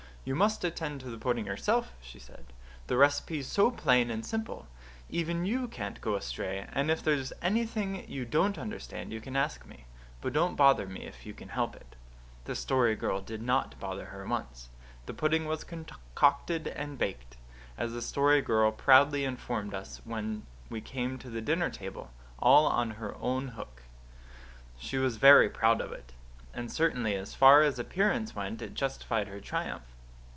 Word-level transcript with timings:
"You 0.23 0.35
must 0.35 0.63
attend 0.63 1.01
to 1.01 1.09
the 1.09 1.17
pudding 1.17 1.47
yourself," 1.47 1.93
she 1.99 2.19
said. 2.19 2.45
"The 2.85 2.95
recipe's 2.95 3.47
so 3.47 3.71
plain 3.71 4.11
and 4.11 4.23
simple 4.23 4.67
even 5.09 5.45
you 5.47 5.67
can't 5.67 5.99
go 5.99 6.13
astray, 6.13 6.67
and 6.71 6.91
if 6.91 7.01
there's 7.01 7.33
anything 7.41 8.07
you 8.07 8.23
don't 8.23 8.55
understand 8.59 9.11
you 9.11 9.19
can 9.19 9.35
ask 9.35 9.65
me. 9.65 9.85
But 10.21 10.33
don't 10.33 10.55
bother 10.55 10.85
me 10.85 11.05
if 11.07 11.25
you 11.25 11.33
can 11.33 11.49
help 11.49 11.75
it." 11.75 11.95
The 12.45 12.53
Story 12.55 12.95
Girl 12.95 13.19
did 13.19 13.41
not 13.41 13.79
bother 13.79 14.05
her 14.13 14.27
once. 14.27 14.69
The 15.07 15.15
pudding 15.15 15.45
was 15.45 15.63
concocted 15.63 16.67
and 16.67 16.99
baked, 16.99 17.37
as 17.75 17.93
the 17.93 18.01
Story 18.03 18.43
Girl 18.43 18.71
proudly 18.71 19.25
informed 19.25 19.73
us 19.73 20.01
when 20.05 20.45
we 20.69 20.81
came 20.81 21.17
to 21.17 21.31
the 21.31 21.41
dinner 21.41 21.71
table, 21.71 22.11
all 22.37 22.67
on 22.67 22.91
her 23.01 23.15
own 23.15 23.47
hook. 23.57 23.81
She 24.77 24.99
was 24.99 25.17
very 25.17 25.49
proud 25.49 25.81
of 25.81 25.91
it; 25.91 26.13
and 26.53 26.71
certainly 26.71 27.15
as 27.15 27.33
far 27.33 27.63
as 27.63 27.79
appearance 27.79 28.35
went 28.35 28.61
it 28.61 28.75
justified 28.75 29.27
her 29.27 29.41
triumph. 29.41 29.81